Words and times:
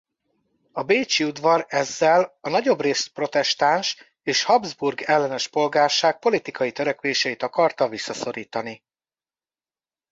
A 0.71 0.83
bécsi 0.83 1.23
udvar 1.23 1.65
ezzel 1.69 2.37
a 2.41 2.49
nagyobbrészt 2.49 3.09
protestáns 3.13 4.17
és 4.23 4.43
Habsburg-ellenes 4.43 5.47
polgárság 5.47 6.19
politikai 6.19 6.71
törekvéseit 6.71 7.43
akarta 7.43 7.89
visszaszorítani. 7.89 8.83